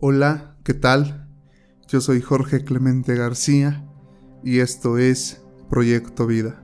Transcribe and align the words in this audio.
Hola, 0.00 0.54
¿qué 0.62 0.74
tal? 0.74 1.26
Yo 1.88 2.00
soy 2.00 2.20
Jorge 2.20 2.62
Clemente 2.62 3.16
García 3.16 3.84
y 4.44 4.60
esto 4.60 4.96
es 4.96 5.42
Proyecto 5.68 6.24
Vida. 6.24 6.62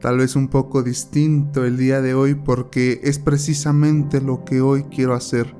Tal 0.00 0.18
vez 0.18 0.34
un 0.34 0.48
poco 0.48 0.82
distinto 0.82 1.64
el 1.64 1.76
día 1.76 2.00
de 2.00 2.14
hoy 2.14 2.34
porque 2.34 3.00
es 3.04 3.20
precisamente 3.20 4.20
lo 4.20 4.44
que 4.44 4.60
hoy 4.60 4.86
quiero 4.90 5.14
hacer, 5.14 5.54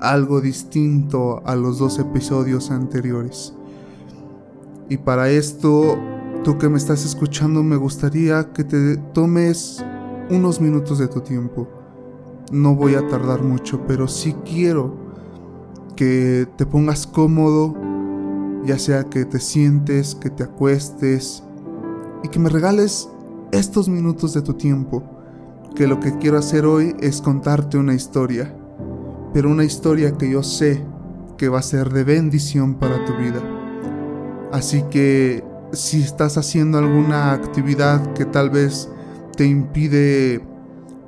algo 0.00 0.40
distinto 0.40 1.46
a 1.46 1.54
los 1.54 1.78
dos 1.78 2.00
episodios 2.00 2.72
anteriores. 2.72 3.54
Y 4.88 4.96
para 4.96 5.30
esto, 5.30 5.96
tú 6.42 6.58
que 6.58 6.68
me 6.68 6.78
estás 6.78 7.04
escuchando, 7.04 7.62
me 7.62 7.76
gustaría 7.76 8.52
que 8.52 8.64
te 8.64 8.96
tomes 8.96 9.84
unos 10.28 10.60
minutos 10.60 10.98
de 10.98 11.06
tu 11.06 11.20
tiempo. 11.20 11.68
No 12.50 12.74
voy 12.74 12.96
a 12.96 13.06
tardar 13.06 13.44
mucho, 13.44 13.86
pero 13.86 14.08
sí 14.08 14.34
quiero 14.44 15.03
que 15.94 16.46
te 16.56 16.66
pongas 16.66 17.06
cómodo, 17.06 17.74
ya 18.64 18.78
sea 18.78 19.04
que 19.04 19.24
te 19.24 19.40
sientes, 19.40 20.14
que 20.14 20.30
te 20.30 20.44
acuestes 20.44 21.42
y 22.22 22.28
que 22.28 22.38
me 22.38 22.48
regales 22.48 23.08
estos 23.52 23.88
minutos 23.88 24.34
de 24.34 24.42
tu 24.42 24.54
tiempo, 24.54 25.02
que 25.74 25.86
lo 25.86 26.00
que 26.00 26.16
quiero 26.18 26.38
hacer 26.38 26.66
hoy 26.66 26.94
es 27.00 27.20
contarte 27.20 27.78
una 27.78 27.94
historia, 27.94 28.54
pero 29.32 29.50
una 29.50 29.64
historia 29.64 30.16
que 30.16 30.30
yo 30.30 30.42
sé 30.42 30.82
que 31.36 31.48
va 31.48 31.58
a 31.58 31.62
ser 31.62 31.92
de 31.92 32.04
bendición 32.04 32.74
para 32.74 33.04
tu 33.04 33.16
vida. 33.16 33.40
Así 34.52 34.84
que 34.90 35.44
si 35.72 36.00
estás 36.00 36.38
haciendo 36.38 36.78
alguna 36.78 37.32
actividad 37.32 38.12
que 38.14 38.24
tal 38.24 38.50
vez 38.50 38.88
te 39.36 39.44
impide 39.44 40.40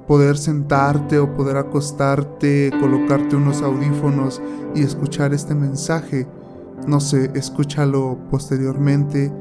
poder 0.06 0.38
sentarte 0.38 1.19
o 1.19 1.34
poder 1.34 1.56
acostarte, 1.56 2.70
colocarte 2.80 3.37
unos 3.37 3.62
audífonos 3.62 4.41
y 4.74 4.83
escuchar 4.83 5.34
este 5.34 5.55
mensaje. 5.55 6.28
No 6.87 7.01
sé, 7.01 7.30
escúchalo 7.34 8.19
posteriormente. 8.30 9.33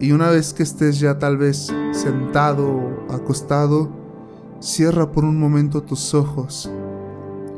Y 0.00 0.12
una 0.12 0.30
vez 0.30 0.54
que 0.54 0.62
estés 0.62 1.00
ya 1.00 1.18
tal 1.18 1.36
vez 1.38 1.72
sentado 1.92 2.68
o 2.68 3.12
acostado, 3.12 3.90
cierra 4.60 5.10
por 5.10 5.24
un 5.24 5.38
momento 5.38 5.82
tus 5.82 6.14
ojos 6.14 6.70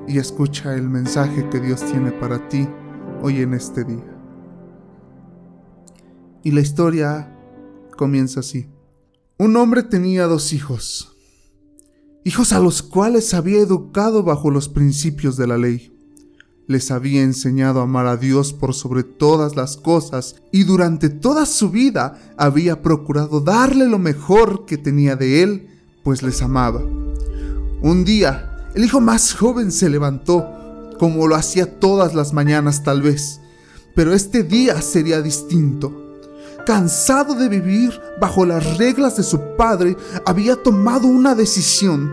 y 0.07 0.19
escucha 0.19 0.75
el 0.75 0.89
mensaje 0.89 1.49
que 1.51 1.61
Dios 1.61 1.85
tiene 1.85 2.13
para 2.13 2.49
ti 2.49 2.67
hoy 3.23 3.43
en 3.43 3.55
este 3.55 3.85
día. 3.85 4.17
Y 6.43 6.53
la 6.53 6.61
historia 6.61 7.37
comienza 7.97 8.41
así. 8.41 8.71
Un 9.37 9.57
hombre 9.57 9.83
tenía 9.83 10.27
dos 10.27 10.55
hijos 10.55 11.20
hijos 12.25 12.53
a 12.53 12.61
los 12.61 12.83
cuales 12.83 13.35
había 13.35 13.61
educado 13.61 14.23
bajo 14.23 14.51
los 14.51 14.69
principios 14.69 15.37
de 15.37 15.47
la 15.47 15.59
ley. 15.59 15.93
Les 16.67 16.91
había 16.91 17.23
enseñado 17.23 17.81
a 17.81 17.85
amar 17.85 18.07
a 18.07 18.17
Dios 18.17 18.53
por 18.53 18.75
sobre 18.75 19.03
todas 19.03 19.57
las 19.57 19.77
cosas 19.77 20.37
y 20.53 20.65
durante 20.65 21.09
toda 21.09 21.47
su 21.47 21.71
vida 21.71 22.35
había 22.37 22.83
procurado 22.83 23.41
darle 23.41 23.89
lo 23.89 23.99
mejor 23.99 24.67
que 24.67 24.79
tenía 24.79 25.17
de 25.17 25.43
él, 25.43 25.69
pues 26.05 26.23
les 26.23 26.43
amaba. 26.43 26.81
Un 27.83 28.05
día, 28.05 28.69
el 28.75 28.85
hijo 28.85 29.01
más 29.01 29.35
joven 29.35 29.73
se 29.73 29.89
levantó, 29.89 30.47
como 30.99 31.27
lo 31.27 31.35
hacía 31.35 31.81
todas 31.81 32.15
las 32.15 32.33
mañanas 32.33 32.85
tal 32.85 33.03
vez, 33.03 33.41
pero 33.97 34.15
este 34.15 34.45
día 34.45 34.81
sería 34.83 35.23
distinto 35.23 36.10
cansado 36.65 37.35
de 37.35 37.49
vivir 37.49 38.01
bajo 38.21 38.45
las 38.45 38.77
reglas 38.79 39.17
de 39.17 39.23
su 39.23 39.57
padre, 39.57 39.97
había 40.25 40.57
tomado 40.57 41.07
una 41.07 41.35
decisión. 41.35 42.11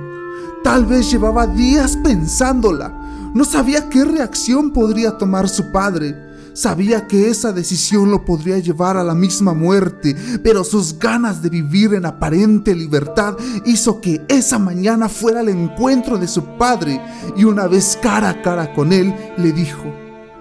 Tal 0.63 0.85
vez 0.85 1.11
llevaba 1.11 1.47
días 1.47 1.97
pensándola. 2.03 2.89
No 3.33 3.45
sabía 3.45 3.89
qué 3.89 4.03
reacción 4.03 4.71
podría 4.71 5.17
tomar 5.17 5.47
su 5.47 5.71
padre. 5.71 6.27
Sabía 6.53 7.05
que 7.07 7.29
esa 7.29 7.51
decisión 7.51 8.09
lo 8.09 8.25
podría 8.25 8.57
llevar 8.57 8.97
a 8.97 9.03
la 9.03 9.13
misma 9.13 9.53
muerte, 9.53 10.15
pero 10.43 10.63
sus 10.63 10.97
ganas 10.97 11.43
de 11.43 11.49
vivir 11.49 11.93
en 11.93 12.07
aparente 12.07 12.73
libertad 12.73 13.35
hizo 13.63 14.01
que 14.01 14.25
esa 14.27 14.57
mañana 14.57 15.07
fuera 15.07 15.41
al 15.41 15.49
encuentro 15.49 16.17
de 16.17 16.27
su 16.27 16.43
padre 16.57 16.99
y 17.35 17.43
una 17.43 17.67
vez 17.67 17.99
cara 18.01 18.29
a 18.29 18.41
cara 18.41 18.73
con 18.73 18.91
él 18.91 19.13
le 19.37 19.51
dijo, 19.51 19.83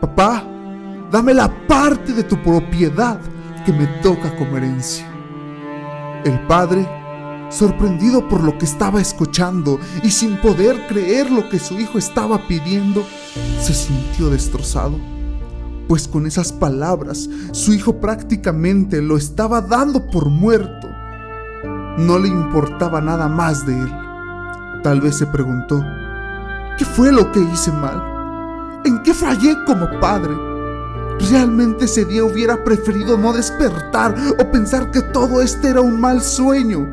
Papá, 0.00 0.42
dame 1.12 1.34
la 1.34 1.52
parte 1.66 2.14
de 2.14 2.22
tu 2.22 2.42
propiedad 2.42 3.20
que 3.66 3.72
me 3.72 3.88
toca 4.00 4.34
como 4.36 4.56
herencia. 4.56 5.04
El 6.24 6.38
padre, 6.46 6.88
sorprendido 7.50 8.28
por 8.28 8.44
lo 8.44 8.56
que 8.56 8.64
estaba 8.64 9.00
escuchando 9.00 9.80
y 10.04 10.10
sin 10.10 10.40
poder 10.40 10.86
creer 10.86 11.32
lo 11.32 11.48
que 11.48 11.58
su 11.58 11.74
hijo 11.80 11.98
estaba 11.98 12.46
pidiendo, 12.46 13.04
se 13.60 13.74
sintió 13.74 14.30
destrozado, 14.30 14.98
pues 15.88 16.06
con 16.06 16.26
esas 16.26 16.52
palabras 16.52 17.28
su 17.50 17.74
hijo 17.74 18.00
prácticamente 18.00 19.02
lo 19.02 19.16
estaba 19.16 19.60
dando 19.60 20.06
por 20.06 20.30
muerto. 20.30 20.88
No 21.98 22.20
le 22.20 22.28
importaba 22.28 23.00
nada 23.00 23.28
más 23.28 23.66
de 23.66 23.80
él. 23.80 23.92
Tal 24.84 25.00
vez 25.00 25.16
se 25.16 25.26
preguntó, 25.26 25.82
¿qué 26.78 26.84
fue 26.84 27.10
lo 27.10 27.32
que 27.32 27.40
hice 27.40 27.72
mal? 27.72 28.80
¿En 28.84 29.02
qué 29.02 29.12
fallé 29.12 29.56
como 29.66 29.88
padre? 29.98 30.45
Realmente 31.20 31.86
ese 31.86 32.04
día 32.04 32.24
hubiera 32.24 32.62
preferido 32.62 33.16
no 33.16 33.32
despertar 33.32 34.14
o 34.38 34.50
pensar 34.50 34.90
que 34.90 35.00
todo 35.00 35.42
este 35.42 35.70
era 35.70 35.80
un 35.80 36.00
mal 36.00 36.22
sueño, 36.22 36.86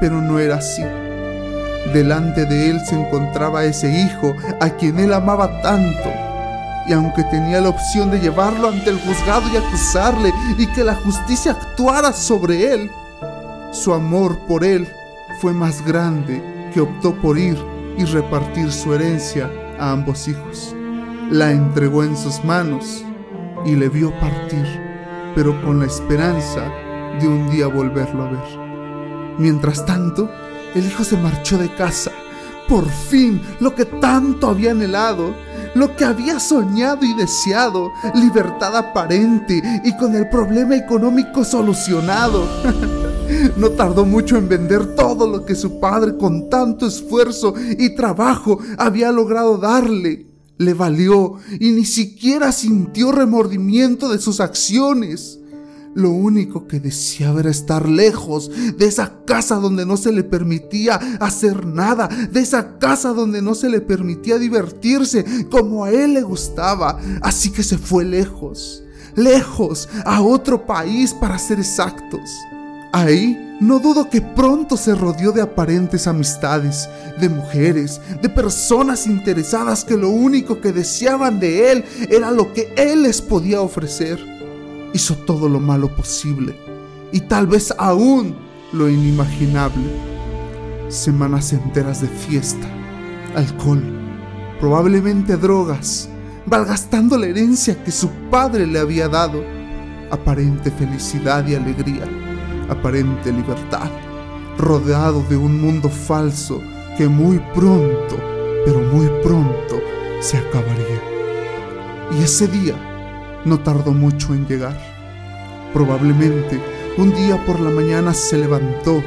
pero 0.00 0.20
no 0.20 0.38
era 0.38 0.56
así. 0.56 0.82
Delante 1.92 2.44
de 2.44 2.70
él 2.70 2.80
se 2.84 3.00
encontraba 3.00 3.64
ese 3.64 3.90
hijo 3.90 4.34
a 4.60 4.68
quien 4.70 4.98
él 4.98 5.12
amaba 5.12 5.62
tanto. 5.62 6.10
Y 6.86 6.92
aunque 6.92 7.22
tenía 7.24 7.60
la 7.60 7.68
opción 7.68 8.10
de 8.10 8.20
llevarlo 8.20 8.68
ante 8.68 8.90
el 8.90 9.00
juzgado 9.00 9.42
y 9.52 9.56
acusarle 9.56 10.32
y 10.58 10.66
que 10.66 10.84
la 10.84 10.94
justicia 10.94 11.52
actuara 11.52 12.12
sobre 12.12 12.72
él, 12.72 12.90
su 13.72 13.92
amor 13.92 14.38
por 14.46 14.64
él 14.64 14.88
fue 15.40 15.52
más 15.52 15.84
grande 15.84 16.42
que 16.74 16.80
optó 16.80 17.14
por 17.14 17.38
ir 17.38 17.58
y 17.96 18.04
repartir 18.04 18.72
su 18.72 18.94
herencia 18.94 19.50
a 19.78 19.92
ambos 19.92 20.28
hijos. 20.28 20.74
La 21.30 21.50
entregó 21.52 22.04
en 22.04 22.16
sus 22.16 22.42
manos 22.44 23.04
y 23.64 23.74
le 23.76 23.88
vio 23.88 24.10
partir, 24.20 24.66
pero 25.34 25.60
con 25.62 25.80
la 25.80 25.86
esperanza 25.86 26.70
de 27.20 27.28
un 27.28 27.50
día 27.50 27.66
volverlo 27.66 28.24
a 28.24 28.30
ver. 28.30 29.38
Mientras 29.38 29.84
tanto, 29.86 30.30
el 30.74 30.86
hijo 30.86 31.04
se 31.04 31.16
marchó 31.16 31.58
de 31.58 31.74
casa. 31.74 32.12
Por 32.68 32.88
fin, 32.88 33.40
lo 33.60 33.74
que 33.74 33.86
tanto 33.86 34.48
había 34.48 34.72
anhelado, 34.72 35.34
lo 35.74 35.96
que 35.96 36.04
había 36.04 36.38
soñado 36.38 37.04
y 37.04 37.14
deseado, 37.14 37.90
libertad 38.14 38.76
aparente 38.76 39.62
y 39.84 39.96
con 39.96 40.14
el 40.14 40.28
problema 40.28 40.76
económico 40.76 41.44
solucionado. 41.44 42.46
No 43.58 43.68
tardó 43.70 44.06
mucho 44.06 44.38
en 44.38 44.48
vender 44.48 44.94
todo 44.94 45.28
lo 45.28 45.44
que 45.44 45.54
su 45.54 45.78
padre 45.78 46.16
con 46.16 46.48
tanto 46.48 46.86
esfuerzo 46.86 47.52
y 47.78 47.94
trabajo 47.94 48.58
había 48.78 49.12
logrado 49.12 49.58
darle 49.58 50.27
le 50.58 50.74
valió 50.74 51.34
y 51.58 51.70
ni 51.70 51.84
siquiera 51.84 52.52
sintió 52.52 53.12
remordimiento 53.12 54.08
de 54.10 54.18
sus 54.18 54.40
acciones. 54.40 55.38
Lo 55.94 56.10
único 56.10 56.68
que 56.68 56.80
deseaba 56.80 57.40
era 57.40 57.50
estar 57.50 57.88
lejos 57.88 58.50
de 58.76 58.86
esa 58.86 59.24
casa 59.24 59.56
donde 59.56 59.86
no 59.86 59.96
se 59.96 60.12
le 60.12 60.22
permitía 60.22 60.96
hacer 61.18 61.66
nada, 61.66 62.08
de 62.08 62.40
esa 62.40 62.78
casa 62.78 63.12
donde 63.12 63.42
no 63.42 63.54
se 63.54 63.68
le 63.68 63.80
permitía 63.80 64.38
divertirse 64.38 65.24
como 65.50 65.84
a 65.84 65.90
él 65.90 66.14
le 66.14 66.22
gustaba. 66.22 67.00
Así 67.22 67.50
que 67.50 67.62
se 67.62 67.78
fue 67.78 68.04
lejos, 68.04 68.84
lejos, 69.16 69.88
a 70.04 70.22
otro 70.22 70.66
país 70.66 71.14
para 71.14 71.38
ser 71.38 71.58
exactos. 71.58 72.30
Ahí 72.92 73.56
no 73.60 73.80
dudo 73.80 74.08
que 74.08 74.22
pronto 74.22 74.76
se 74.76 74.94
rodeó 74.94 75.32
de 75.32 75.42
aparentes 75.42 76.06
amistades, 76.06 76.88
de 77.20 77.28
mujeres, 77.28 78.00
de 78.22 78.28
personas 78.28 79.06
interesadas 79.06 79.84
que 79.84 79.96
lo 79.96 80.08
único 80.08 80.60
que 80.60 80.72
deseaban 80.72 81.38
de 81.38 81.72
él 81.72 81.84
era 82.08 82.30
lo 82.30 82.52
que 82.54 82.72
él 82.76 83.02
les 83.02 83.20
podía 83.20 83.60
ofrecer. 83.60 84.18
Hizo 84.94 85.16
todo 85.16 85.48
lo 85.48 85.60
malo 85.60 85.94
posible 85.94 86.56
y 87.12 87.20
tal 87.20 87.46
vez 87.46 87.74
aún 87.76 88.34
lo 88.72 88.88
inimaginable. 88.88 89.90
Semanas 90.88 91.52
enteras 91.52 92.00
de 92.00 92.08
fiesta, 92.08 92.66
alcohol, 93.34 93.82
probablemente 94.60 95.36
drogas, 95.36 96.08
malgastando 96.46 97.18
la 97.18 97.26
herencia 97.26 97.82
que 97.84 97.90
su 97.90 98.08
padre 98.30 98.66
le 98.66 98.78
había 98.78 99.08
dado, 99.08 99.44
aparente 100.10 100.70
felicidad 100.70 101.46
y 101.46 101.54
alegría 101.54 102.27
aparente 102.68 103.32
libertad, 103.32 103.90
rodeado 104.56 105.22
de 105.28 105.36
un 105.36 105.60
mundo 105.60 105.88
falso 105.88 106.62
que 106.96 107.08
muy 107.08 107.38
pronto, 107.54 108.16
pero 108.64 108.80
muy 108.80 109.06
pronto, 109.22 109.80
se 110.20 110.36
acabaría. 110.36 111.00
Y 112.18 112.22
ese 112.22 112.48
día 112.48 112.74
no 113.44 113.60
tardó 113.60 113.92
mucho 113.92 114.34
en 114.34 114.46
llegar. 114.46 114.76
Probablemente 115.72 116.60
un 116.96 117.14
día 117.14 117.44
por 117.46 117.60
la 117.60 117.70
mañana 117.70 118.12
se 118.12 118.38
levantó, 118.38 119.02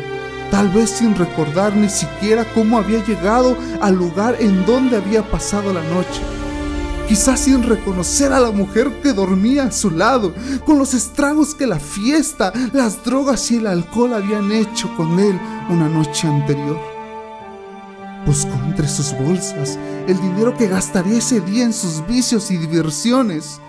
tal 0.49 0.69
vez 0.69 0.89
sin 0.89 1.15
recordar 1.15 1.75
ni 1.75 1.89
siquiera 1.89 2.45
cómo 2.53 2.77
había 2.77 3.03
llegado 3.03 3.57
al 3.81 3.95
lugar 3.95 4.37
en 4.39 4.65
donde 4.65 4.95
había 4.97 5.23
pasado 5.23 5.73
la 5.73 5.83
noche. 5.83 6.21
Quizás 7.11 7.41
sin 7.41 7.61
reconocer 7.63 8.31
a 8.31 8.39
la 8.39 8.51
mujer 8.51 8.89
que 9.03 9.11
dormía 9.11 9.65
a 9.65 9.71
su 9.71 9.91
lado, 9.91 10.33
con 10.65 10.79
los 10.79 10.93
estragos 10.93 11.53
que 11.53 11.67
la 11.67 11.77
fiesta, 11.77 12.53
las 12.71 13.03
drogas 13.03 13.51
y 13.51 13.57
el 13.57 13.67
alcohol 13.67 14.13
habían 14.13 14.49
hecho 14.53 14.89
con 14.95 15.19
él 15.19 15.37
una 15.69 15.89
noche 15.89 16.29
anterior. 16.29 16.79
Buscó 18.25 18.53
entre 18.65 18.87
sus 18.87 19.13
bolsas 19.17 19.77
el 20.07 20.21
dinero 20.21 20.55
que 20.55 20.69
gastaría 20.69 21.17
ese 21.17 21.41
día 21.41 21.65
en 21.65 21.73
sus 21.73 22.01
vicios 22.07 22.49
y 22.49 22.55
diversiones, 22.55 23.59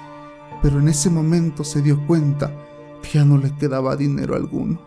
pero 0.63 0.79
en 0.79 0.87
ese 0.87 1.11
momento 1.11 1.65
se 1.65 1.83
dio 1.83 2.07
cuenta 2.07 2.55
que 3.03 3.19
ya 3.19 3.25
no 3.25 3.39
le 3.39 3.53
quedaba 3.57 3.97
dinero 3.97 4.37
alguno. 4.37 4.81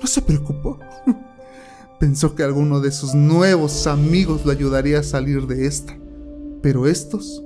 No 0.00 0.06
se 0.06 0.22
preocupó. 0.22 0.78
Pensó 1.98 2.36
que 2.36 2.44
alguno 2.44 2.78
de 2.78 2.92
sus 2.92 3.12
nuevos 3.12 3.88
amigos 3.88 4.46
le 4.46 4.52
ayudaría 4.52 5.00
a 5.00 5.02
salir 5.02 5.48
de 5.48 5.66
esta, 5.66 5.99
pero 6.62 6.86
estos, 6.86 7.42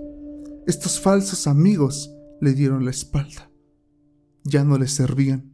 estos 0.66 1.00
falsos 1.00 1.46
amigos 1.46 2.12
le 2.40 2.52
dieron 2.52 2.84
la 2.84 2.90
espalda. 2.90 3.50
Ya 4.44 4.64
no 4.64 4.76
le 4.76 4.88
servían. 4.88 5.52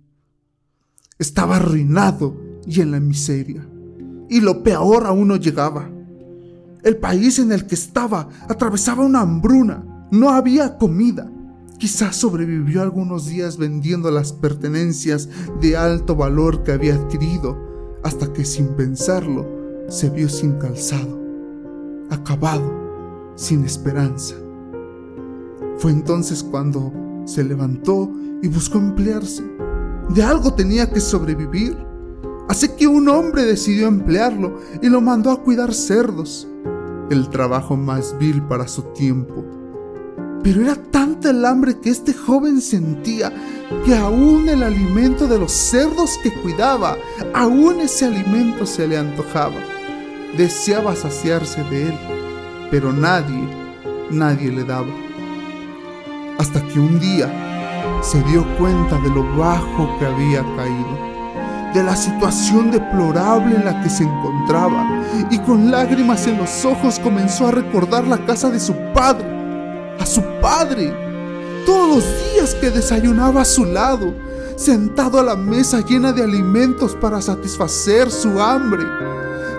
Estaba 1.18 1.56
arruinado 1.56 2.36
y 2.66 2.80
en 2.80 2.90
la 2.90 3.00
miseria. 3.00 3.66
Y 4.28 4.40
lo 4.40 4.62
peor 4.62 5.06
aún 5.06 5.28
no 5.28 5.36
llegaba. 5.36 5.90
El 6.82 6.96
país 6.96 7.38
en 7.38 7.52
el 7.52 7.66
que 7.66 7.74
estaba 7.74 8.28
atravesaba 8.48 9.04
una 9.04 9.20
hambruna. 9.20 10.08
No 10.10 10.30
había 10.30 10.78
comida. 10.78 11.30
Quizás 11.78 12.16
sobrevivió 12.16 12.82
algunos 12.82 13.26
días 13.26 13.56
vendiendo 13.56 14.10
las 14.10 14.32
pertenencias 14.32 15.28
de 15.60 15.76
alto 15.76 16.14
valor 16.14 16.62
que 16.62 16.72
había 16.72 16.94
adquirido, 16.94 17.56
hasta 18.02 18.32
que 18.32 18.44
sin 18.44 18.68
pensarlo 18.76 19.46
se 19.88 20.10
vio 20.10 20.28
sin 20.28 20.52
calzado, 20.58 21.18
acabado, 22.10 22.79
sin 23.40 23.64
esperanza. 23.64 24.34
Fue 25.78 25.90
entonces 25.90 26.42
cuando 26.42 26.92
se 27.24 27.42
levantó 27.42 28.12
y 28.42 28.48
buscó 28.48 28.76
emplearse. 28.78 29.42
De 30.10 30.22
algo 30.22 30.52
tenía 30.52 30.90
que 30.90 31.00
sobrevivir. 31.00 31.76
Así 32.48 32.68
que 32.76 32.86
un 32.86 33.08
hombre 33.08 33.44
decidió 33.44 33.88
emplearlo 33.88 34.58
y 34.82 34.88
lo 34.88 35.00
mandó 35.00 35.30
a 35.30 35.42
cuidar 35.42 35.72
cerdos, 35.72 36.46
el 37.10 37.30
trabajo 37.30 37.76
más 37.76 38.14
vil 38.18 38.42
para 38.42 38.68
su 38.68 38.82
tiempo. 38.92 39.44
Pero 40.42 40.62
era 40.62 40.74
tanta 40.74 41.30
el 41.30 41.44
hambre 41.44 41.78
que 41.78 41.90
este 41.90 42.12
joven 42.12 42.60
sentía 42.60 43.32
que 43.86 43.94
aún 43.94 44.48
el 44.48 44.62
alimento 44.62 45.26
de 45.26 45.38
los 45.38 45.52
cerdos 45.52 46.18
que 46.22 46.32
cuidaba, 46.42 46.96
aún 47.32 47.80
ese 47.80 48.06
alimento 48.06 48.66
se 48.66 48.86
le 48.86 48.98
antojaba. 48.98 49.60
Deseaba 50.36 50.94
saciarse 50.96 51.62
de 51.64 51.88
él, 51.88 52.19
pero 52.70 52.92
nadie, 52.92 53.48
nadie 54.10 54.50
le 54.50 54.64
daba. 54.64 54.92
Hasta 56.38 56.66
que 56.68 56.78
un 56.78 56.98
día 57.00 57.28
se 58.02 58.22
dio 58.24 58.46
cuenta 58.56 58.98
de 58.98 59.10
lo 59.10 59.24
bajo 59.36 59.98
que 59.98 60.06
había 60.06 60.42
caído 60.56 61.10
de 61.74 61.82
la 61.84 61.94
situación 61.94 62.70
deplorable 62.70 63.56
en 63.56 63.64
la 63.64 63.80
que 63.82 63.90
se 63.90 64.02
encontraba 64.02 64.86
y 65.30 65.38
con 65.38 65.70
lágrimas 65.70 66.26
en 66.26 66.38
los 66.38 66.64
ojos 66.64 66.98
comenzó 66.98 67.48
a 67.48 67.52
recordar 67.52 68.06
la 68.06 68.18
casa 68.26 68.50
de 68.50 68.58
su 68.58 68.74
padre, 68.92 69.26
a 69.98 70.06
su 70.06 70.22
padre, 70.40 70.92
todos 71.64 71.96
los 71.96 72.04
días 72.32 72.54
que 72.56 72.70
desayunaba 72.70 73.42
a 73.42 73.44
su 73.44 73.64
lado, 73.64 74.14
sentado 74.56 75.20
a 75.20 75.22
la 75.22 75.36
mesa 75.36 75.80
llena 75.80 76.12
de 76.12 76.24
alimentos 76.24 76.96
para 76.96 77.20
satisfacer 77.20 78.10
su 78.10 78.40
hambre. 78.40 78.82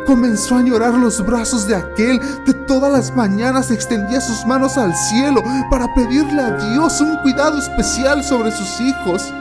Comenzó 0.05 0.57
a 0.57 0.61
llorar 0.61 0.93
los 0.93 1.23
brazos 1.25 1.67
de 1.67 1.75
aquel 1.75 2.19
que 2.45 2.53
todas 2.53 2.91
las 2.91 3.15
mañanas 3.15 3.71
extendía 3.71 4.19
sus 4.19 4.45
manos 4.45 4.77
al 4.77 4.95
cielo 4.95 5.43
para 5.69 5.93
pedirle 5.93 6.41
a 6.41 6.57
Dios 6.57 6.99
un 7.01 7.17
cuidado 7.17 7.59
especial 7.59 8.23
sobre 8.23 8.51
sus 8.51 8.81
hijos. 8.81 9.33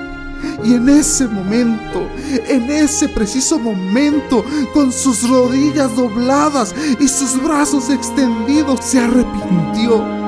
Y 0.65 0.75
en 0.75 0.89
ese 0.89 1.27
momento, 1.27 2.09
en 2.49 2.71
ese 2.71 3.09
preciso 3.09 3.59
momento, 3.59 4.45
con 4.73 4.93
sus 4.93 5.29
rodillas 5.29 5.95
dobladas 5.97 6.75
y 6.99 7.09
sus 7.09 7.43
brazos 7.43 7.91
extendidos, 7.91 8.81
se 8.85 9.01
arrepintió. 9.01 10.20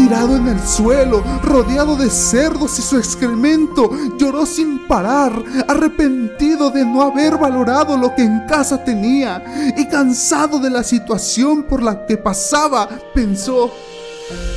Tirado 0.00 0.34
en 0.34 0.48
el 0.48 0.66
suelo, 0.66 1.22
rodeado 1.42 1.94
de 1.94 2.08
cerdos 2.08 2.78
y 2.78 2.82
su 2.82 2.96
excremento, 2.96 3.90
lloró 4.16 4.46
sin 4.46 4.88
parar, 4.88 5.30
arrepentido 5.68 6.70
de 6.70 6.86
no 6.86 7.02
haber 7.02 7.36
valorado 7.36 7.98
lo 7.98 8.14
que 8.14 8.22
en 8.22 8.46
casa 8.48 8.82
tenía 8.82 9.44
y 9.76 9.84
cansado 9.88 10.58
de 10.58 10.70
la 10.70 10.82
situación 10.84 11.64
por 11.64 11.82
la 11.82 12.06
que 12.06 12.16
pasaba, 12.16 12.88
pensó, 13.12 13.70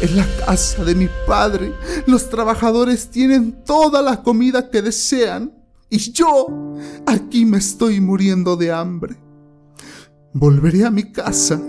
en 0.01 0.15
la 0.15 0.25
casa 0.45 0.85
de 0.85 0.95
mi 0.95 1.09
padre, 1.27 1.73
los 2.05 2.29
trabajadores 2.29 3.09
tienen 3.09 3.51
toda 3.65 4.01
la 4.01 4.23
comida 4.23 4.69
que 4.69 4.81
desean 4.81 5.51
y 5.89 5.97
yo 6.13 6.77
aquí 7.05 7.43
me 7.43 7.57
estoy 7.57 7.99
muriendo 7.99 8.55
de 8.55 8.71
hambre. 8.71 9.17
Volveré 10.31 10.85
a 10.85 10.89
mi 10.89 11.11
casa 11.11 11.59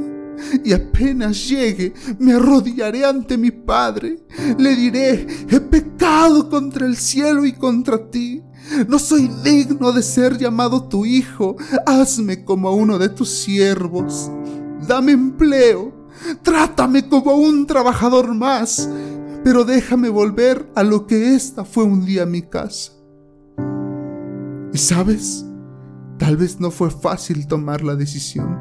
y 0.65 0.73
apenas 0.73 1.49
llegue 1.49 1.93
me 2.19 2.33
arrodillaré 2.33 3.05
ante 3.05 3.37
mi 3.37 3.51
padre. 3.51 4.19
Le 4.59 4.77
diré, 4.77 5.27
he 5.49 5.61
pecado 5.61 6.49
contra 6.49 6.87
el 6.87 6.97
cielo 6.97 7.45
y 7.45 7.53
contra 7.53 8.11
ti. 8.11 8.43
No 8.89 8.99
soy 8.99 9.31
digno 9.43 9.93
de 9.93 10.03
ser 10.03 10.39
llamado 10.39 10.89
tu 10.89 11.05
hijo. 11.05 11.57
Hazme 11.87 12.45
como 12.45 12.73
uno 12.73 12.99
de 12.99 13.09
tus 13.09 13.29
siervos. 13.29 14.31
Dame 14.87 15.13
empleo 15.13 16.05
Trátame 16.43 17.09
como 17.09 17.35
un 17.35 17.67
trabajador 17.67 18.35
más, 18.35 18.89
pero 19.43 19.65
déjame 19.65 20.09
volver 20.09 20.71
a 20.75 20.83
lo 20.83 21.07
que 21.07 21.35
esta 21.35 21.65
fue 21.65 21.85
un 21.85 22.05
día 22.05 22.25
mi 22.27 22.43
casa. 22.43 22.93
Y 24.73 24.79
sabes, 24.79 25.45
tal 26.19 26.37
vez 26.37 26.61
no 26.61 26.71
fue 26.71 26.91
fácil 26.91 27.47
tomar 27.47 27.83
la 27.83 27.95
decisión, 27.95 28.59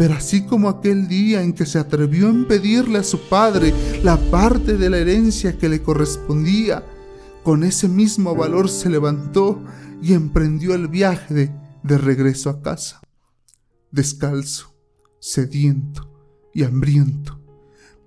pero 0.00 0.14
así 0.14 0.46
como 0.46 0.70
aquel 0.70 1.08
día 1.08 1.42
en 1.42 1.52
que 1.52 1.66
se 1.66 1.78
atrevió 1.78 2.30
a 2.30 2.48
pedirle 2.48 3.00
a 3.00 3.02
su 3.02 3.20
padre 3.28 3.74
la 4.02 4.16
parte 4.16 4.78
de 4.78 4.88
la 4.88 4.96
herencia 4.96 5.58
que 5.58 5.68
le 5.68 5.82
correspondía, 5.82 6.82
con 7.42 7.64
ese 7.64 7.86
mismo 7.86 8.34
valor 8.34 8.70
se 8.70 8.88
levantó 8.88 9.62
y 10.00 10.14
emprendió 10.14 10.74
el 10.74 10.88
viaje 10.88 11.34
de, 11.34 11.50
de 11.82 11.98
regreso 11.98 12.48
a 12.48 12.62
casa, 12.62 13.02
descalzo, 13.90 14.74
sediento, 15.18 16.10
y 16.54 16.64
hambriento, 16.64 17.38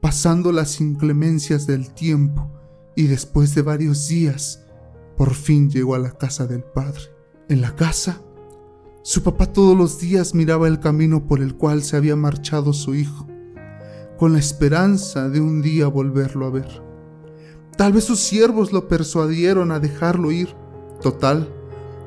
pasando 0.02 0.52
las 0.52 0.82
inclemencias 0.82 1.68
del 1.68 1.94
tiempo 1.94 2.52
y 2.96 3.04
después 3.04 3.54
de 3.54 3.62
varios 3.62 4.08
días, 4.08 4.66
por 5.16 5.36
fin 5.36 5.70
llegó 5.70 5.94
a 5.94 6.00
la 6.00 6.18
casa 6.18 6.48
del 6.48 6.64
padre. 6.64 7.04
En 7.50 7.62
la 7.62 7.76
casa, 7.76 8.20
su 9.06 9.22
papá 9.22 9.48
todos 9.48 9.78
los 9.78 10.00
días 10.00 10.34
miraba 10.34 10.70
el 10.70 10.80
camino 10.80 11.28
por 11.28 11.42
el 11.42 11.56
cual 11.56 11.84
se 11.84 11.98
había 11.98 12.16
marchado 12.16 12.72
su 12.72 12.96
hijo, 12.96 13.28
con 14.18 14.32
la 14.32 14.40
esperanza 14.40 15.28
de 15.28 15.42
un 15.42 15.62
día 15.62 15.88
volverlo 15.88 16.46
a 16.46 16.52
ver. 16.52 16.82
Tal 17.76 17.92
vez 17.92 18.06
sus 18.06 18.22
siervos 18.22 18.72
lo 18.72 18.88
persuadieron 18.88 19.74
a 19.74 19.82
dejarlo 19.82 20.32
ir. 20.32 20.56
Total, 21.02 21.50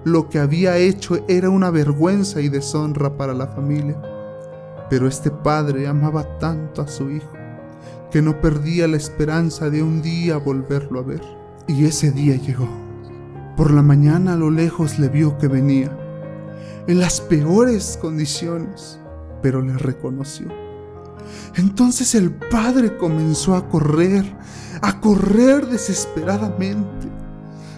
lo 0.04 0.30
que 0.30 0.38
había 0.38 0.78
hecho 0.78 1.22
era 1.28 1.50
una 1.50 1.70
vergüenza 1.70 2.40
y 2.40 2.48
deshonra 2.48 3.18
para 3.18 3.34
la 3.34 3.48
familia. 3.48 4.00
Pero 4.88 5.06
este 5.06 5.30
padre 5.30 5.88
amaba 5.88 6.38
tanto 6.38 6.80
a 6.80 6.88
su 6.88 7.10
hijo 7.10 7.30
que 8.10 8.22
no 8.22 8.40
perdía 8.40 8.88
la 8.88 8.96
esperanza 8.96 9.68
de 9.68 9.82
un 9.82 10.00
día 10.00 10.38
volverlo 10.38 11.00
a 11.00 11.02
ver. 11.02 11.22
Y 11.66 11.84
ese 11.84 12.10
día 12.10 12.36
llegó. 12.36 12.68
Por 13.54 13.70
la 13.70 13.82
mañana 13.82 14.32
a 14.32 14.36
lo 14.36 14.50
lejos 14.50 14.98
le 14.98 15.10
vio 15.10 15.36
que 15.36 15.48
venía, 15.48 16.05
en 16.86 17.00
las 17.00 17.20
peores 17.20 17.98
condiciones, 18.00 18.98
pero 19.42 19.62
le 19.62 19.76
reconoció. 19.78 20.48
Entonces 21.56 22.14
el 22.14 22.30
padre 22.30 22.96
comenzó 22.96 23.54
a 23.54 23.68
correr, 23.68 24.24
a 24.82 25.00
correr 25.00 25.66
desesperadamente. 25.66 27.08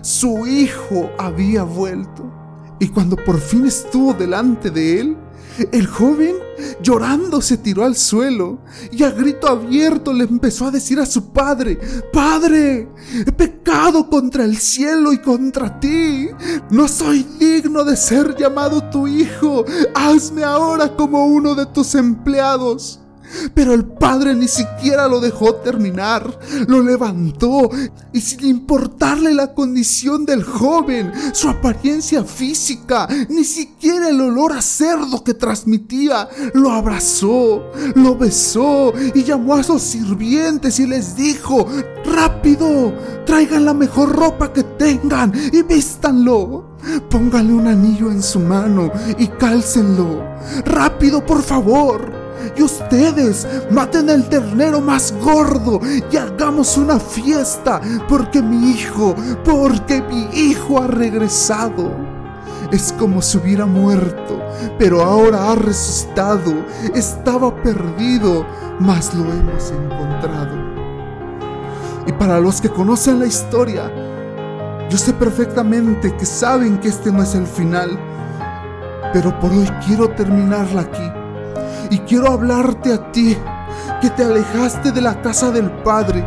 Su 0.03 0.47
hijo 0.47 1.11
había 1.19 1.63
vuelto. 1.63 2.33
Y 2.81 2.89
cuando 2.89 3.17
por 3.17 3.41
fin 3.41 3.67
estuvo 3.67 4.15
delante 4.15 4.71
de 4.71 5.01
él, 5.01 5.17
el 5.73 5.87
joven, 5.89 6.37
llorando, 6.81 7.41
se 7.41 7.57
tiró 7.57 7.85
al 7.85 7.97
suelo 7.97 8.61
y 8.93 9.03
a 9.03 9.11
grito 9.11 9.49
abierto 9.49 10.13
le 10.13 10.25
empezó 10.25 10.67
a 10.67 10.71
decir 10.71 11.01
a 11.01 11.07
su 11.07 11.33
padre, 11.33 11.79
Padre, 12.13 12.89
he 13.27 13.33
pecado 13.33 14.09
contra 14.09 14.45
el 14.45 14.57
cielo 14.57 15.13
y 15.13 15.19
contra 15.19 15.81
ti. 15.81 16.29
No 16.71 16.87
soy 16.87 17.27
digno 17.39 17.85
de 17.85 17.97
ser 17.97 18.37
llamado 18.37 18.85
tu 18.91 19.09
hijo. 19.09 19.65
Hazme 19.95 20.45
ahora 20.45 20.95
como 20.95 21.27
uno 21.27 21.55
de 21.55 21.67
tus 21.67 21.95
empleados. 21.97 23.01
Pero 23.55 23.75
el 23.75 23.85
padre 23.85 24.35
ni 24.35 24.49
siquiera 24.49 25.09
lo 25.09 25.21
dejó 25.21 25.57
terminar, 25.57 26.39
lo 26.67 26.83
levantó 26.83 27.71
y 28.13 28.21
sin 28.21 28.45
importarle 28.47 29.35
la 29.35 29.55
condición 29.55 30.25
del 30.25 30.43
joven, 30.45 31.13
su 31.33 31.49
apariencia 31.49 32.25
física, 32.25 33.09
ni 33.29 33.45
siquiera 33.45 34.09
el 34.09 34.21
olor 34.21 34.53
a 34.53 34.63
cerdo 34.63 35.23
que 35.23 35.35
transmitía, 35.35 36.29
lo 36.55 36.71
abrazó, 36.73 37.71
lo 37.95 38.17
besó 38.17 38.93
y 39.15 39.23
llamó 39.25 39.55
a 39.55 39.63
sus 39.63 39.83
sirvientes 39.83 40.79
y 40.81 40.87
les 40.87 41.17
dijo, 41.17 41.67
rápido, 42.05 42.95
traigan 43.27 43.65
la 43.65 43.75
mejor 43.75 44.15
ropa 44.15 44.53
que 44.53 44.63
tengan 44.63 45.33
y 45.53 45.63
vístanlo. 45.63 46.77
Pónganle 47.11 47.53
un 47.53 47.67
anillo 47.67 48.11
en 48.11 48.23
su 48.23 48.39
mano 48.39 48.91
y 49.19 49.27
cálcenlo. 49.27 50.23
Rápido, 50.65 51.25
por 51.25 51.43
favor. 51.43 52.18
Y 52.57 52.63
ustedes 52.63 53.47
maten 53.71 54.11
el 54.11 54.29
ternero 54.29 54.81
más 54.81 55.13
gordo 55.23 55.81
y 56.11 56.17
hagamos 56.17 56.77
una 56.77 56.99
fiesta 56.99 57.81
porque 58.09 58.43
mi 58.43 58.71
hijo, 58.71 59.15
porque 59.45 60.03
mi 60.03 60.29
hijo 60.33 60.83
ha 60.83 60.87
regresado. 60.87 61.91
Es 62.71 62.93
como 62.99 63.23
si 63.23 63.39
hubiera 63.39 63.65
muerto, 63.65 64.43
pero 64.79 65.03
ahora 65.03 65.53
ha 65.53 65.55
resucitado. 65.55 66.53
Estaba 66.95 67.55
perdido, 67.63 68.47
mas 68.79 69.15
lo 69.15 69.25
hemos 69.25 69.71
encontrado. 69.71 70.57
Y 72.07 72.13
para 72.13 72.41
los 72.41 72.61
que 72.61 72.69
conocen 72.69 73.21
la 73.21 73.27
historia, 73.27 73.91
yo 74.91 74.97
sé 74.97 75.13
perfectamente 75.13 76.17
que 76.17 76.25
saben 76.25 76.79
que 76.79 76.89
este 76.89 77.13
no 77.13 77.23
es 77.23 77.35
el 77.35 77.47
final, 77.47 77.99
pero 79.13 79.39
por 79.41 79.51
hoy 79.51 79.69
quiero 79.87 80.09
terminarla 80.11 80.83
aquí. 80.83 81.18
Y 81.91 81.99
quiero 82.01 82.33
hablarte 82.33 82.93
a 82.93 83.11
ti 83.13 83.37
que 84.01 84.11
te 84.11 84.25
alejaste 84.25 84.93
de 84.93 85.01
la 85.01 85.21
casa 85.21 85.51
del 85.51 85.71
Padre. 85.83 86.25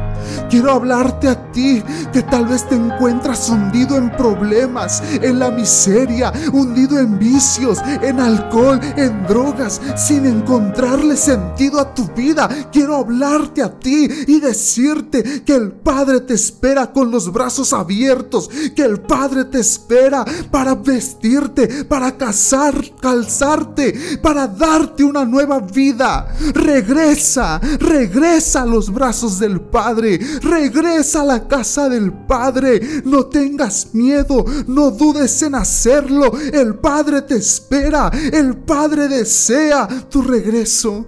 Quiero 0.49 0.71
hablarte 0.71 1.27
a 1.27 1.51
ti 1.51 1.83
que 2.11 2.21
tal 2.23 2.45
vez 2.45 2.67
te 2.67 2.75
encuentras 2.75 3.49
hundido 3.49 3.97
en 3.97 4.11
problemas, 4.11 5.01
en 5.21 5.39
la 5.39 5.49
miseria, 5.49 6.31
hundido 6.51 6.99
en 6.99 7.17
vicios, 7.17 7.79
en 8.01 8.19
alcohol, 8.19 8.79
en 8.97 9.25
drogas, 9.25 9.81
sin 9.95 10.25
encontrarle 10.25 11.15
sentido 11.15 11.79
a 11.79 11.93
tu 11.93 12.07
vida. 12.07 12.49
Quiero 12.71 12.95
hablarte 12.95 13.63
a 13.63 13.79
ti 13.79 14.07
y 14.27 14.39
decirte 14.39 15.43
que 15.43 15.55
el 15.55 15.71
Padre 15.71 16.21
te 16.21 16.33
espera 16.33 16.91
con 16.91 17.11
los 17.11 17.31
brazos 17.31 17.73
abiertos, 17.73 18.49
que 18.75 18.83
el 18.83 19.01
Padre 19.01 19.45
te 19.45 19.59
espera 19.59 20.25
para 20.49 20.75
vestirte, 20.75 21.85
para 21.85 22.17
casar, 22.17 22.75
calzarte, 22.99 24.19
para 24.21 24.47
darte 24.47 25.03
una 25.03 25.25
nueva 25.25 25.59
vida. 25.59 26.27
Regresa, 26.53 27.60
regresa 27.79 28.63
a 28.63 28.65
los 28.65 28.91
brazos 28.91 29.39
del 29.39 29.61
Padre, 29.61 30.19
regresa 30.41 31.21
a 31.21 31.25
la 31.25 31.47
casa 31.47 31.89
del 31.89 32.11
Padre. 32.11 32.81
No 33.05 33.25
tengas 33.25 33.93
miedo, 33.93 34.45
no 34.67 34.91
dudes 34.91 35.41
en 35.41 35.55
hacerlo. 35.55 36.31
El 36.51 36.75
Padre 36.75 37.21
te 37.21 37.35
espera, 37.35 38.11
el 38.31 38.57
Padre 38.57 39.07
desea 39.07 39.87
tu 40.09 40.21
regreso. 40.21 41.05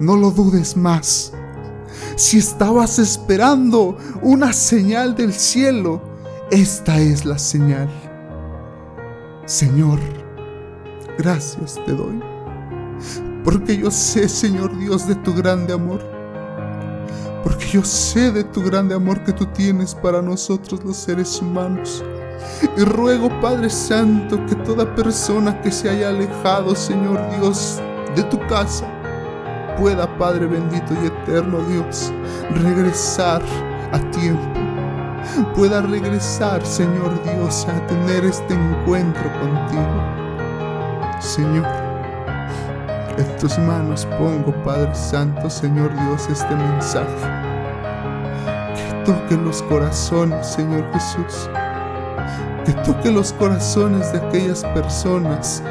No 0.00 0.16
lo 0.16 0.30
dudes 0.30 0.76
más. 0.76 1.32
Si 2.16 2.38
estabas 2.38 2.98
esperando 2.98 3.96
una 4.22 4.52
señal 4.52 5.14
del 5.14 5.32
cielo, 5.32 6.02
esta 6.50 6.98
es 6.98 7.24
la 7.24 7.38
señal. 7.38 7.88
Señor, 9.46 9.98
gracias 11.16 11.80
te 11.86 11.92
doy 11.92 12.37
porque 13.44 13.76
yo 13.76 13.90
sé, 13.90 14.28
Señor 14.28 14.76
Dios, 14.78 15.06
de 15.06 15.14
tu 15.16 15.34
grande 15.34 15.72
amor. 15.72 16.00
Porque 17.42 17.66
yo 17.66 17.84
sé 17.84 18.32
de 18.32 18.44
tu 18.44 18.62
grande 18.62 18.94
amor 18.94 19.22
que 19.24 19.32
tú 19.32 19.46
tienes 19.46 19.94
para 19.94 20.20
nosotros 20.20 20.84
los 20.84 20.96
seres 20.96 21.40
humanos. 21.40 22.04
Y 22.76 22.84
ruego, 22.84 23.28
Padre 23.40 23.70
Santo, 23.70 24.44
que 24.46 24.54
toda 24.56 24.94
persona 24.94 25.60
que 25.62 25.70
se 25.70 25.88
haya 25.88 26.08
alejado, 26.08 26.74
Señor 26.74 27.20
Dios, 27.38 27.80
de 28.14 28.22
tu 28.24 28.38
casa, 28.48 28.86
pueda, 29.78 30.06
Padre 30.18 30.46
bendito 30.46 30.94
y 31.02 31.06
eterno 31.06 31.58
Dios, 31.68 32.12
regresar 32.62 33.42
a 33.92 33.98
tiempo. 34.10 34.42
Pueda 35.54 35.82
regresar, 35.82 36.64
Señor 36.64 37.22
Dios, 37.22 37.66
a 37.68 37.86
tener 37.86 38.24
este 38.24 38.54
encuentro 38.54 39.30
contigo. 39.40 40.02
Señor. 41.20 41.87
En 43.18 43.36
tus 43.36 43.58
manos 43.58 44.06
pongo, 44.16 44.52
Padre 44.62 44.94
Santo, 44.94 45.50
Señor 45.50 45.92
Dios, 45.92 46.28
este 46.30 46.54
mensaje. 46.54 47.08
Que 48.76 49.04
toque 49.04 49.36
los 49.36 49.60
corazones, 49.62 50.46
Señor 50.46 50.84
Jesús. 50.92 51.50
Que 52.64 52.72
toque 52.84 53.10
los 53.10 53.32
corazones 53.32 54.12
de 54.12 54.18
aquellas 54.18 54.62
personas 54.66 55.64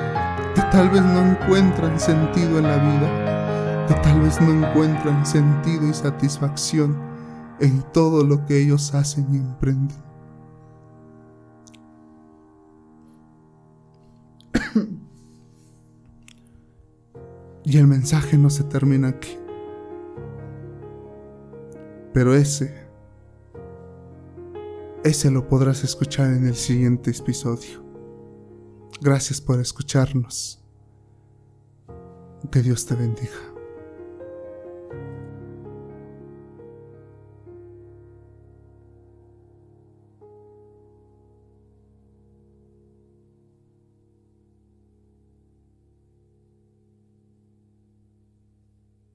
que 0.55 0.61
tal 0.73 0.89
vez 0.89 1.01
no 1.03 1.21
encuentran 1.21 1.97
sentido 1.97 2.59
en 2.59 2.63
la 2.63 2.75
vida. 2.75 3.85
Que 3.87 3.93
tal 3.93 4.19
vez 4.19 4.41
no 4.41 4.51
encuentran 4.51 5.25
sentido 5.25 5.87
y 5.87 5.93
satisfacción 5.93 6.97
en 7.61 7.81
todo 7.93 8.25
lo 8.25 8.45
que 8.45 8.61
ellos 8.61 8.93
hacen 8.93 9.25
y 9.31 9.37
emprenden. 9.37 10.06
Y 17.69 17.77
el 17.77 17.85
mensaje 17.85 18.37
no 18.37 18.49
se 18.49 18.63
termina 18.63 19.09
aquí. 19.09 19.37
Pero 22.13 22.33
ese, 22.33 22.73
ese 25.03 25.29
lo 25.29 25.49
podrás 25.49 25.83
escuchar 25.83 26.31
en 26.31 26.47
el 26.47 26.55
siguiente 26.55 27.11
episodio. 27.11 27.83
Gracias 29.01 29.41
por 29.41 29.59
escucharnos. 29.59 30.63
Que 32.49 32.61
Dios 32.61 32.85
te 32.85 32.95
bendiga. 32.95 33.56